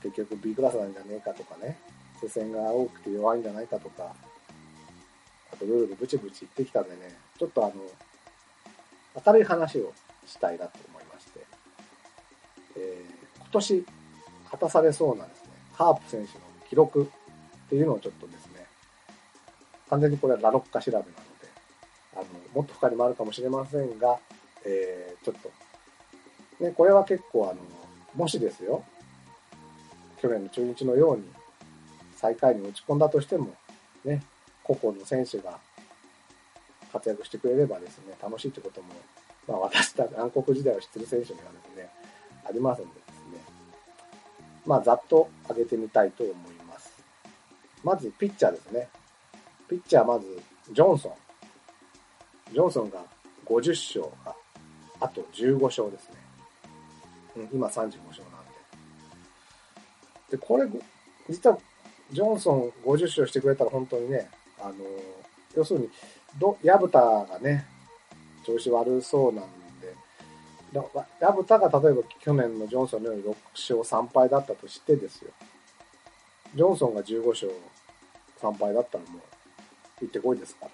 [0.03, 1.77] 結局 B クラスなんじゃねえかとかね、
[2.19, 4.13] 接戦が多くて弱いんじゃないかとか、
[5.51, 7.73] あとルールブチブチ言ってきたんでね、ちょっとあの、
[9.25, 9.93] 明るい話を
[10.25, 11.45] したいなと思いまして、
[12.77, 13.85] えー、今年
[14.51, 16.39] 果たされそうなんですね、カープ選手の
[16.69, 18.65] 記録っていうのをちょっとですね、
[19.89, 21.13] 完全にこれはラロッカ調べなので、
[22.15, 24.19] あの、もっと他にもあるかもしれませんが、
[24.65, 27.61] えー、ちょっと、ね、これは結構あの、
[28.15, 28.83] もしですよ、
[30.23, 31.25] 去年の中日のように
[32.15, 33.53] 最下位に落ち込んだとしても、
[34.05, 34.23] ね、
[34.63, 35.59] 個々の選手が
[36.93, 38.87] 活躍してくれればですね、楽しいってことも、
[39.49, 41.89] まあ私たち暗黒時代を知ってる選手にはですね、
[42.47, 43.41] ありますんでですね、
[44.65, 46.35] まあざっと上げてみたいと思い
[46.69, 46.93] ます。
[47.83, 48.87] まずピッチャーですね。
[49.67, 50.25] ピッチャーまず、
[50.71, 51.13] ジョンソン。
[52.53, 53.03] ジョンソンが
[53.45, 54.33] 50勝が、
[55.01, 56.15] あと15勝ですね。
[57.35, 58.23] うん、今35勝
[60.33, 60.37] で。
[60.39, 60.67] これ、
[61.29, 61.57] 実は、
[62.11, 64.73] ジョンソン50勝してくれたら本当にね、あの、
[65.55, 65.89] 要するに、
[66.39, 67.65] ど、矢蓋がね、
[68.45, 69.45] 調子悪そうなん
[69.79, 69.95] で、
[71.21, 73.35] 矢蓋が例えば去年のジョンソンのように6
[73.77, 75.31] 勝3敗だったとしてですよ。
[76.55, 77.51] ジョンソンが15勝
[78.41, 79.21] 3敗だったらもう、
[80.01, 80.71] 行ってこいですから。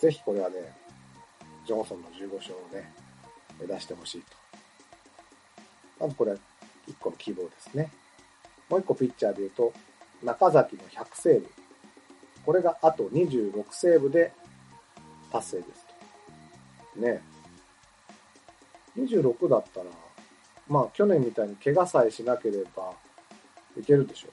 [0.00, 0.56] ぜひこれはね、
[1.66, 2.92] ジョンソンの15勝をね、
[3.60, 4.26] 目指してほしいと。
[6.00, 6.36] まずこれ、
[6.88, 7.90] 1個の希望ですね。
[8.68, 9.72] もう1個ピッチャーで言うと、
[10.22, 11.48] 中崎の100セーブ。
[12.44, 14.32] これがあと26セーブで
[15.30, 15.86] 達成です
[16.94, 17.00] と。
[17.00, 17.22] ね
[18.96, 19.86] 26だったら、
[20.68, 22.92] まあ去年みたいに怪我さえしなければ
[23.78, 24.28] いけるでしょ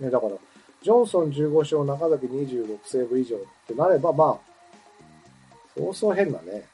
[0.00, 0.04] う。
[0.04, 0.32] ね、だから、
[0.82, 4.54] ジョンソン15勝、中崎26セーブ以上ってなれば、まあ、
[5.76, 6.68] そうそう変なね、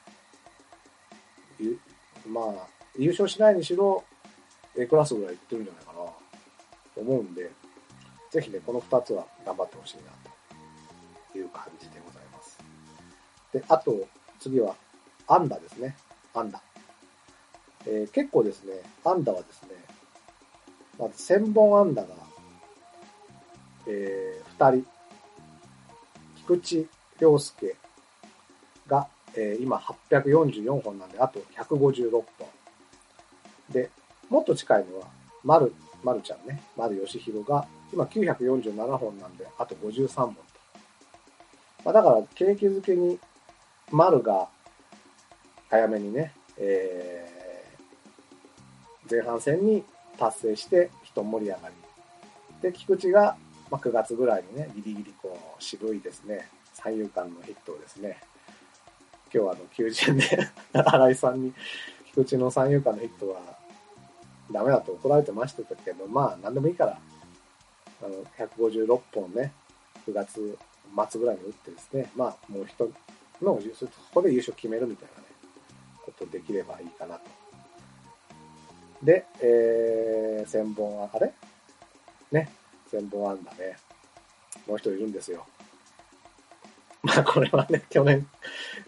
[2.27, 2.67] まあ、
[2.99, 4.05] 優勝しないにしろ、
[4.77, 7.51] A クラスぐらいいってるんじゃないかな、と思うんで、
[8.31, 10.03] ぜひね、この2つは頑張ってほしいな、
[11.33, 12.59] という感じでございます。
[13.53, 14.07] で、あと、
[14.39, 14.77] 次は、
[15.27, 15.97] アンダですね。
[16.35, 16.63] アンダ。
[17.87, 19.71] えー、結構ですね、アンダはですね、
[20.99, 22.09] まず1000本アンダが、
[23.87, 24.87] えー、2人、
[26.37, 26.87] 菊池
[27.19, 27.77] 涼介
[28.87, 29.79] が、えー、今
[30.11, 32.25] 844本なんで、あと156本。
[33.71, 33.91] で、
[34.31, 35.07] もっと近いのは、
[35.45, 40.43] 丸、丸ちゃんね、丸義弘が、今947本なんで、あと53本と。
[41.85, 43.19] まあ、だから、景気づけに、
[43.91, 44.49] 丸が、
[45.69, 47.31] 早めにね、えー
[49.11, 49.83] 前半戦に
[50.17, 51.75] 達成して一盛り上がり。
[52.63, 53.37] で、菊池が、
[53.69, 58.21] まあ、9月ぐらいにね、ギリギリこう、渋いですね、三遊間のヒットをですね、
[59.35, 61.53] 今日はあの、求人で新井さんに、
[62.07, 63.41] 菊池の三遊間のヒットは、
[64.53, 66.99] ダメだと怒られてましたけど、まあ、なんでもいいから、
[68.03, 69.53] あの、156本ね、
[70.07, 70.59] 9月
[71.11, 72.91] 末ぐらいに打ってですね、まあ、もう一
[73.43, 75.27] の、そこで優勝決めるみたいなね、
[76.05, 77.23] ことできればいいかなと。
[79.03, 81.33] で、えー、千本、あれ
[82.33, 82.51] ね、
[82.91, 83.77] 千本安打ね。
[84.67, 85.47] もう一人いるんですよ。
[87.03, 88.29] まあこれはね、去年、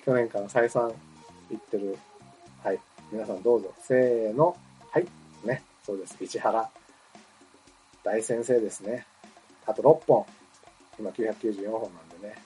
[0.05, 0.93] 去年から再三
[1.49, 1.99] 言ってる。
[2.63, 2.81] はい。
[3.11, 3.73] 皆さんどうぞ。
[3.81, 4.57] せーの。
[4.91, 5.07] はい。
[5.45, 5.63] ね。
[5.85, 6.17] そうです。
[6.21, 6.71] 市原。
[8.05, 9.07] 大先生ですね。
[9.67, 10.27] あと6本。
[10.99, 12.37] 今994本なんでね。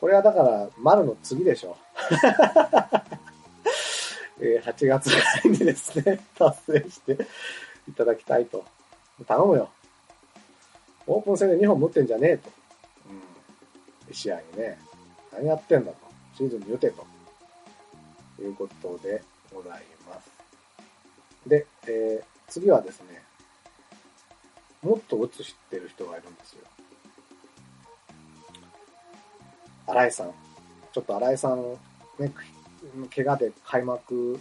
[0.00, 1.76] これはだから、丸の次でしょ。
[4.40, 7.16] えー、8月ぐらいにですね、達成して
[7.88, 8.64] いただきたいと。
[9.26, 9.70] 頼むよ。
[11.06, 12.50] オープン戦で2本持ってんじゃねえと。
[14.08, 14.14] うん。
[14.14, 14.78] 試合にね、
[15.32, 15.98] 何やってんだと。
[16.36, 17.06] シーズンに打てと。
[18.42, 19.93] いうことでござい。
[21.46, 23.22] で、えー、次はですね、
[24.82, 26.64] もっと打つ知ってる人がいるんですよ。
[29.86, 30.32] 新井さん。
[30.92, 31.72] ちょっと新井さん、
[32.18, 32.32] ね、
[33.14, 34.40] 怪我で開幕、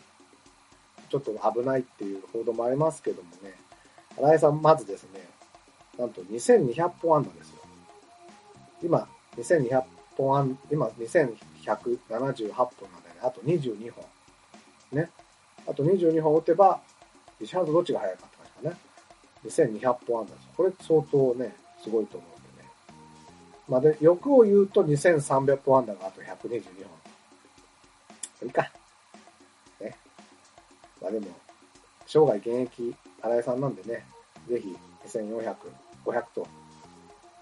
[1.09, 3.53] ちょっと危ないっていう報道もありますけどもね、
[4.17, 5.27] 新井さん、まずですね、
[5.97, 7.55] なんと2200本安打ですよ。
[8.83, 9.83] 今、2200
[10.17, 12.55] 本安、今2178本なんでね、
[13.21, 14.03] あと22本。
[14.91, 15.09] ね。
[15.67, 16.81] あと22本打てば、
[17.43, 18.93] 石原とどっちが速いかって感じかね。
[19.45, 20.47] 2200本安打です。
[20.55, 22.69] これ相当ね、すごいと思うんでね。
[23.67, 26.63] まあで、欲を言うと2300本安打があと122
[28.41, 28.47] 本。
[28.47, 28.71] いいか。
[29.81, 29.97] ね。
[31.01, 31.27] まあでも、
[32.07, 34.05] 生涯現役、新井さんなんでね、
[34.49, 34.75] ぜひ
[35.07, 35.55] 2400、
[36.05, 36.47] 500と、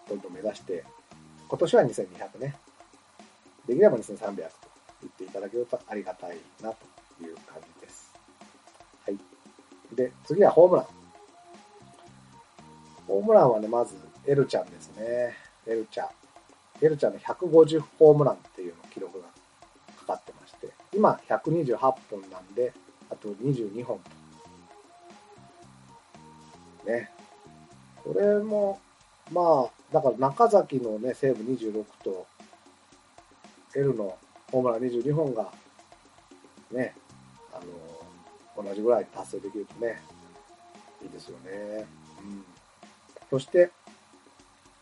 [0.09, 0.83] どんどん目指して、
[1.47, 2.55] 今年は2200ね。
[3.67, 6.77] できれば2300と言っていただけるとありがたいなと
[7.23, 7.80] いう感じです。
[9.93, 10.85] で、次はホームラン。
[13.07, 15.35] ホームランはね、まず、エルちゃんですね。
[15.67, 16.07] エルちゃん。
[16.81, 19.27] エルちゃんの150ホームランっていうの記録が
[19.99, 22.73] かかってまして、今128本なんで、
[23.09, 23.99] あと22本
[26.85, 26.89] と。
[26.89, 27.11] ね。
[28.03, 28.79] これも、
[29.31, 32.25] まあ、だから中崎のね、西武26と、
[33.75, 34.17] L の
[34.51, 35.51] ホームラン22本が、
[36.71, 36.95] ね、
[37.53, 37.90] あの、
[38.55, 40.01] 同じぐらい達成できるとね、
[41.01, 41.85] いいですよね。
[42.21, 42.45] うん。
[43.29, 43.71] そして、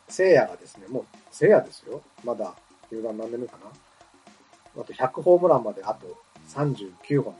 [0.07, 2.01] 聖夜がですね、もう、聖夜ですよ。
[2.23, 2.53] まだ、
[2.89, 4.81] 球団何年目かな。
[4.81, 6.17] あと100ホームランまであと
[6.49, 7.35] 39本。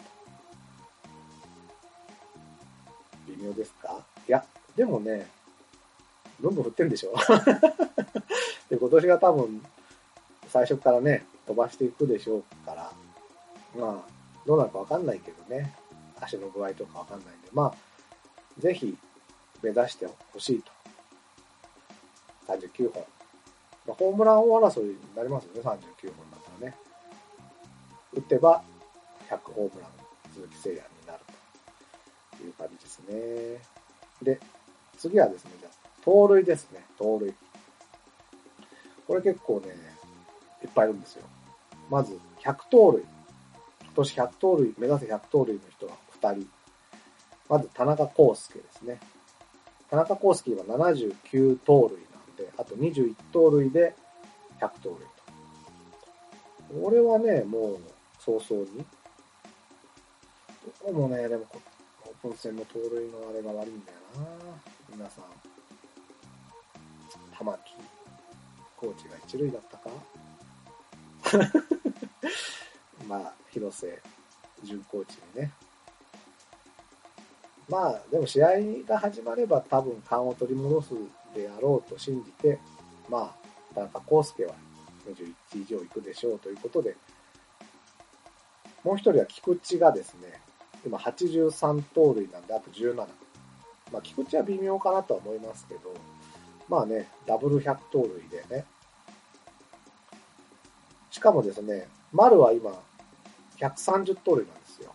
[3.28, 4.04] 微妙ですか？
[4.28, 4.44] いや、
[4.76, 5.28] でもね、
[6.42, 7.14] どんどん振ってるんでしょ
[8.70, 9.66] で、今年が多分、
[10.48, 12.92] 最初からね、飛ばしていくでしょうから、
[13.76, 14.12] まあ、
[14.46, 15.74] どうなるかわかんないけどね、
[16.22, 18.98] 足の具合とかわかんないんで、まあ、ぜひ、
[19.62, 20.72] 目指してほしいと。
[22.48, 23.04] 39本。
[23.88, 26.78] まあ、ホームラン王争いになりますよね、39本だったらね。
[28.14, 28.64] 打てば、
[29.30, 29.92] 100ホームラン、
[30.34, 31.20] 鈴木誠也になる
[32.38, 33.62] という感じですね。
[34.22, 34.40] で、
[34.98, 37.34] 次はですね、じゃあ、盗塁ですね、盗塁。
[39.08, 39.76] これ結構ね、
[40.64, 41.26] いっぱいいるんですよ。
[41.90, 43.04] まず、100盗塁。
[43.84, 46.50] 今年100盗塁、目指せ100盗塁の人は2人。
[47.48, 49.00] まず、田中康介ですね。
[49.90, 53.96] 田中康介は79盗塁なんで、あと21盗塁で
[54.60, 54.98] 100盗塁
[56.80, 56.84] と。
[56.84, 57.80] これはね、もう、
[58.20, 58.86] 早々に。
[60.86, 61.46] どうもね、でも、
[62.06, 64.28] オープン戦の盗塁のあれが悪いんだよな
[64.96, 65.24] 皆さん。
[67.38, 67.60] 玉木
[68.76, 69.90] コーチが一塁だったか
[73.08, 74.02] まあ、広瀬
[74.64, 75.52] 準コーチにね。
[77.70, 78.50] まあ、でも試合
[78.88, 80.94] が始まれば多分勘を取り戻す
[81.36, 82.60] であろうと信じて、
[83.10, 84.54] まあ、田中康介は
[85.08, 86.96] 21以上行くでしょうということで、
[88.84, 90.42] もう一人は菊池がですね、
[90.86, 92.96] 今83盗塁なんであと17。
[93.92, 95.94] まあ、菊池は微妙かなとは思いますけど、
[96.68, 98.66] まあね、ダブル100盗塁でね。
[101.12, 102.72] しかもですね、丸は今、
[103.60, 104.94] 130盗塁なんですよ。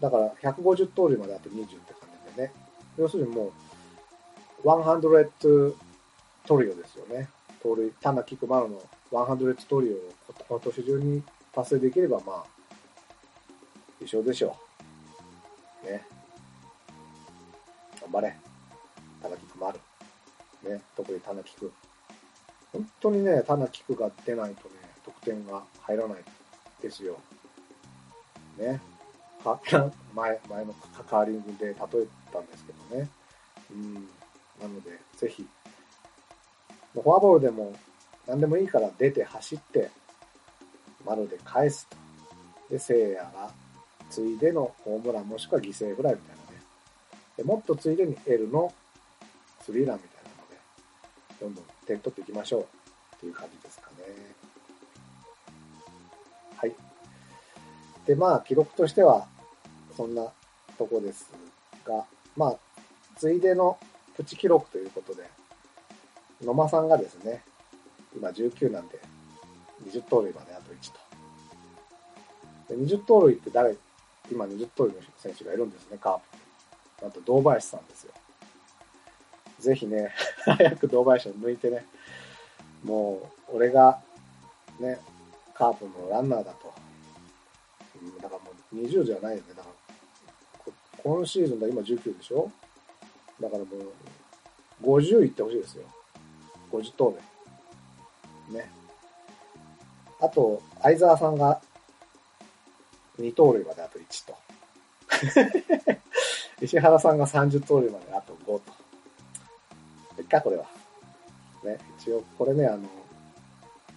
[0.00, 2.52] だから150盗塁まであと20って感じでね。
[2.96, 3.52] 要するにも
[4.64, 5.74] う、100
[6.46, 7.28] トリオですよね。
[7.62, 8.82] 盗塁、単なキック丸の
[9.12, 10.12] 100トリオを
[10.48, 11.22] 今年中に
[11.52, 12.44] 達成できればまあ、
[14.00, 14.56] 一緒でしょ
[15.84, 15.86] う。
[15.86, 16.02] ね。
[18.00, 18.34] 頑張れ。
[19.22, 19.80] 田中君もある。
[20.62, 21.70] ね、特に田中君。
[22.72, 24.74] 本当にね、田中君が出ないとね、
[25.04, 26.24] 得点が入らない
[26.80, 27.18] ですよ。
[28.58, 28.80] ね。
[30.14, 30.74] 前、前の
[31.08, 31.76] カーリングで例え
[32.32, 33.08] たんですけどね。
[33.70, 33.94] うん。
[34.60, 35.46] なので、ぜひ、
[36.92, 37.72] フォアボールでも
[38.26, 39.90] 何でもいいから出て走って、
[41.04, 41.96] 丸で返すと。
[42.68, 43.50] で、聖夜が
[44.10, 46.62] ついでのホームランもしくは犠牲フライみたいなね。
[47.36, 48.72] でもっとついでに L の
[49.64, 50.56] スリーランみたいなので、
[51.40, 52.62] どんどん点取っていきましょう
[53.16, 53.59] っていう感じ
[58.10, 59.24] で、まあ、記録としては、
[59.96, 60.26] そんな
[60.76, 61.30] とこです
[61.86, 62.04] が、
[62.36, 62.56] まあ、
[63.16, 63.78] ついでの
[64.16, 65.22] プチ記録ということで、
[66.44, 67.44] 野間さんがですね、
[68.16, 68.98] 今19なんで、
[69.88, 70.92] 20盗塁まであと1
[72.68, 72.74] と。
[72.74, 73.76] で20盗塁って誰、
[74.28, 76.18] 今20盗塁の選手がいるんですね、カー
[76.98, 77.06] プ。
[77.06, 78.12] あと、堂林さんですよ。
[79.60, 80.12] ぜひね、
[80.44, 81.86] 早く堂林を抜いてね、
[82.82, 84.00] もう、俺が、
[84.80, 84.98] ね、
[85.54, 86.79] カープのランナーだと。
[88.22, 89.42] だからもう20じゃないよね。
[89.56, 90.72] だから、
[91.02, 92.50] 今シーズンだ、今19でしょ？
[93.40, 93.70] だからも
[94.82, 95.84] う、50いってほしいですよ。
[96.72, 97.16] 50盗
[98.48, 98.56] 塁。
[98.56, 98.70] ね。
[100.20, 101.60] あと、相沢さんが
[103.18, 104.36] 2盗塁まであと1と。
[106.62, 108.62] 石原さんが30盗塁まであと5と。
[110.20, 110.66] いっか、これは。
[111.64, 112.88] ね、一応、これね、あの、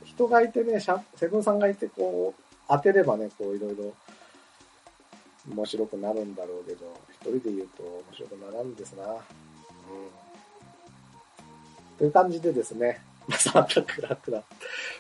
[0.04, 3.94] 人がいてね、セブンさんがいて、こう、当てればね、こう、いろいろ、
[5.50, 9.04] 面白くなるんだろうけど、一人で言うと面白くならんですな。
[9.04, 9.18] うん。
[11.98, 13.02] という感じでですね、
[13.54, 14.44] また暗くな、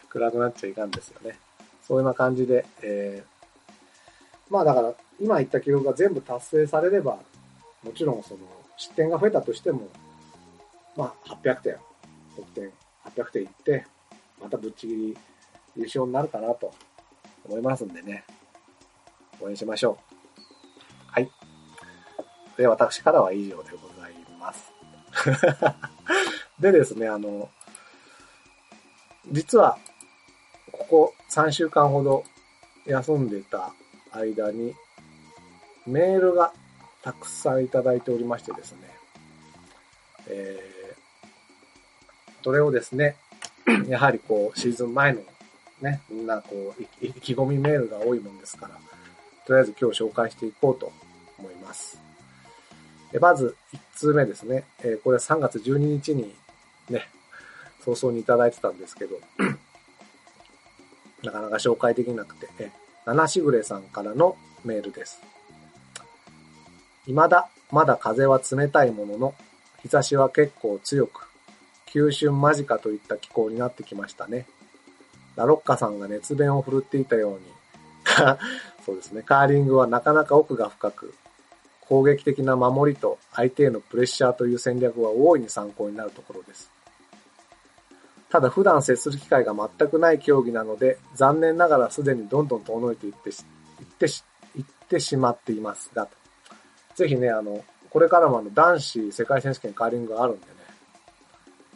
[0.09, 1.37] 暗くなっちゃいかんですよね。
[1.81, 7.19] そういうような感じで、えー、まあだから、今言った記録が全部達成されれば、
[7.83, 8.39] もちろんその、
[8.75, 9.87] 失点が増えたとしても、
[10.97, 11.77] まあ800点、
[12.35, 12.71] 得点
[13.05, 13.85] 800点いって、
[14.41, 15.17] またぶっちぎり
[15.77, 16.73] 優勝になるかなと
[17.45, 18.25] 思いますんでね、
[19.39, 21.11] 応援しましょう。
[21.11, 21.29] はい。
[22.57, 24.71] で、私からは以上でございます。
[26.59, 27.49] でですね、あの、
[29.31, 29.77] 実は、
[30.71, 32.23] ここ3週間ほど
[32.85, 33.73] 休んでた
[34.11, 34.75] 間に、
[35.85, 36.53] メールが
[37.01, 38.79] たくさんいただいておりましてですね、
[40.27, 43.17] えー、それをですね、
[43.87, 45.21] やはりこう、シーズン前の
[45.83, 48.79] ね、みんなこう、 意気込みメールが多いもんですから、
[49.45, 50.91] とりあえず今日紹介していこうと
[51.37, 51.99] 思います。
[53.19, 54.65] まず、1通目ですね。
[54.79, 56.33] えこれは3月12日に
[56.89, 57.07] ね、
[57.81, 59.19] 早々にいただいてたんですけど、
[61.21, 62.71] なかなか紹介できなくて、え
[63.05, 65.21] 七しぐれさんからのメールです。
[67.05, 69.35] 未だ、まだ風は冷たいものの、
[69.81, 71.27] 日差しは結構強く、
[71.85, 74.47] 急春間近といった気候になってきましたね。
[75.35, 77.39] ラロッカさんが熱弁を振るっていたように、
[78.85, 81.13] そうですね、カーリングはなかなか奥が深く、
[81.81, 86.71] 攻撃的な守りと相手へのプレッシャーという戦略は大いに参考になるところです。
[88.29, 93.45] ただ普段接する機会が全くない競技なので、残念ながらすでにどんどん遠のいていってし、
[93.79, 94.23] いってし、
[94.55, 96.07] いってしまっていますが、
[96.95, 100.51] ぜひね、あの、これからもあの男子世界選手権カーリングがあるんでね、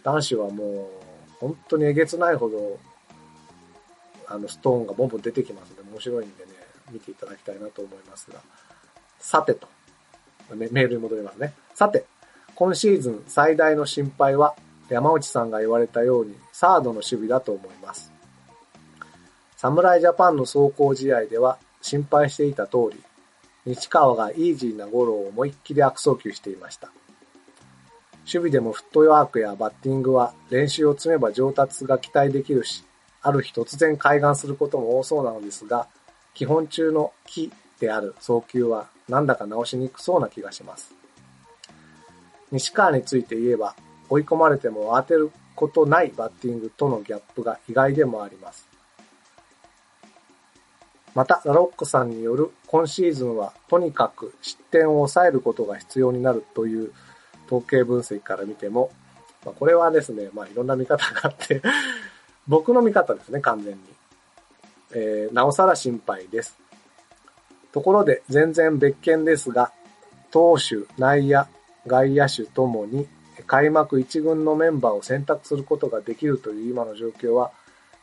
[0.04, 0.88] 男子はもう、
[1.40, 2.80] 本当にえげつないほど、
[4.28, 6.52] あの、ストーンがボンボン出てきますので、面白いんでね、
[6.92, 8.40] 見ていただきたいなと思いますが、
[9.20, 9.68] さてと、
[10.54, 11.54] メールに戻りますね。
[11.74, 12.06] さて、
[12.56, 14.56] 今シーズン最大の心配は、
[14.90, 18.12] 山内さんが言われたように、サードの守備だと思います。
[19.58, 23.04] 侍ジャパンの走行試合では、心配していた通り、
[23.66, 26.90] 西川がイージーなゴロを思いっきり悪送球していました。
[28.26, 32.84] 守備でもフットワークやバッティングは練習を積めば上達が期待できるし、
[33.28, 35.88] ある日突然開眼することも多そうなのですが、
[36.34, 40.94] 基本中の木である送球はなんだか直しにくそうな気がします。
[42.52, 43.76] 西川について言えば、
[44.10, 48.66] 追い込まれても当てることないバッティングとのギャップが意外でもあります。
[51.14, 56.94] また、ラロックさんによる今シーズンはとにかく失点を抑えることが必要になるという
[57.48, 58.92] 統計分析から見ても、
[59.44, 61.62] まあ、これはですね、まあいろんな見方があって
[62.48, 63.80] 僕の見方ですね、完全に。
[64.94, 66.58] えー、なおさら心配です。
[67.72, 69.72] ところで全然別件ですが、
[70.32, 71.46] 投手、内野、
[71.86, 73.08] 外野手ともに
[73.46, 77.52] 開幕1軍のメンバーを選択することができるという今の状況は、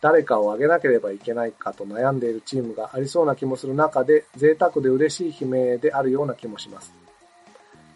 [0.00, 6.92] 誰かを挙げなければいけないかと悩んでいるチームがありそうな気もする中で、贅沢で嬉しい悲鳴であるような気もします。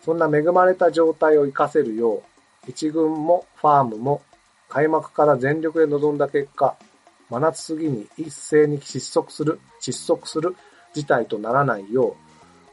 [0.03, 2.22] そんな恵まれた状態を活かせるよう、
[2.66, 4.22] 一軍もファームも
[4.69, 6.77] 開幕から全力で臨んだ結果、
[7.31, 10.57] 真夏過ぎに一斉に失速する、失速する
[10.95, 12.14] 事態とならないよう、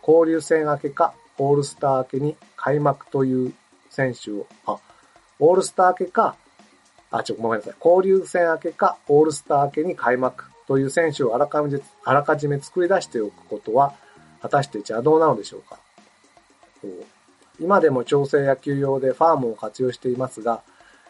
[0.08, 3.54] 交流戦明けかオールスター明けに開幕という
[3.90, 4.78] 選手を、あ、
[5.40, 6.36] オールスター明けか、
[7.12, 7.76] あ、ちょ、ごめんなさい。
[7.84, 13.94] 交流戦明けかオールスター明けに開幕という選手をあらかじめ、あらかじめ作り出しておくことは、
[14.42, 15.80] 果たして邪道なのでしょうか
[17.60, 20.62] 今でも調整野球用でファームを活用していますが、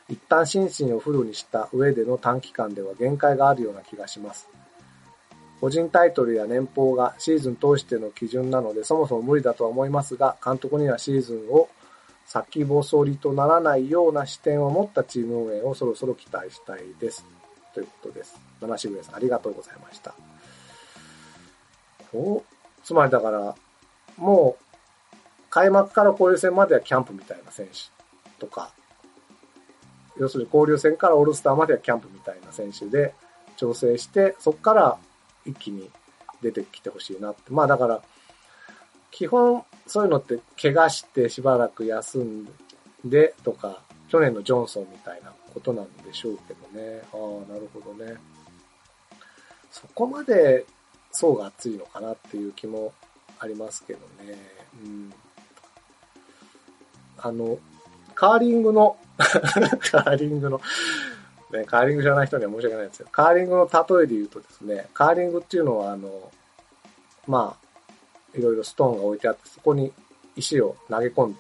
[0.10, 4.48] 一旦心身をフルにした上での短期間では限界があるような気がします。
[5.62, 11.70] 個人タイトルや年俸がシーズン通しての基準なのでそもそも無理だとは思いますが、監督にはシーズンを
[12.26, 17.26] 先細りとならないような視点を持ったチーム運営をそろそろ期待したいです。
[17.74, 18.40] ということです。
[18.62, 20.14] 七渋谷さんありがとうございました。
[22.14, 22.44] お
[22.84, 23.56] つまりだから、
[24.18, 25.16] もう、
[25.50, 28.72] 開幕から交流戦まではキャンプみたいな選手とか、
[30.18, 33.14] 要するに交流戦からオールスターまではキャンプみたいな選手で
[33.58, 34.98] 調整して、そこから
[35.46, 35.90] 一気に
[36.42, 37.42] 出てきてほしいなって。
[37.50, 38.02] まあだから、
[39.12, 42.48] 基本そういうのって怪我してしばらく休ん
[43.04, 47.02] でとか、去年のジョンソンみたいなことなんでしょうけどね。
[47.14, 47.18] あ
[47.50, 48.16] あ、なるほどね。
[49.72, 50.66] そこまで
[51.12, 52.94] 層が厚いのかなっていう気も
[53.40, 54.38] ありますけどね。
[54.84, 55.14] うん。
[57.18, 57.58] あの、
[58.16, 60.62] カーリングの、 カーリングの、
[61.52, 63.08] ね、カーリング知らない人には申し訳ないですよ。
[63.12, 66.32] カーリングの例えで言うとですね、カーリングっていうのは、あの、
[67.28, 69.94] まあ、いろいろストーンが置いてあって、そこに
[70.36, 71.40] 石を投げ込んで、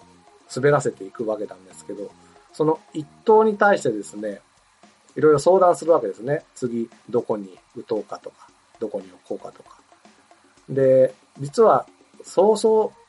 [0.55, 2.11] 滑らせていくわけなんですけど、
[2.53, 4.41] その一投に対してですね、
[5.15, 6.43] いろいろ相談するわけですね。
[6.55, 8.47] 次、どこに打とうかとか、
[8.79, 9.77] どこに置こうかとか。
[10.69, 11.85] で、実は、
[12.23, 13.05] そうそう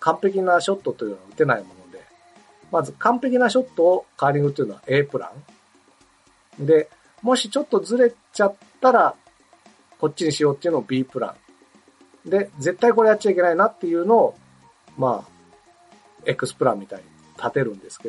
[0.00, 1.79] 完璧なショットというのは打てないもの、
[2.70, 5.32] まず完璧なショットをカーリングというのは A プラ
[6.58, 6.66] ン。
[6.66, 6.88] で、
[7.22, 9.14] もしちょっとずれちゃったら、
[9.98, 11.34] こっちにしようっていうのを B プラ
[12.26, 12.30] ン。
[12.30, 14.34] で、絶対これやっちゃいけないなっていうのを、
[14.96, 15.40] まあ、
[16.26, 17.04] X プランみたいに
[17.36, 17.98] 立てるんですけど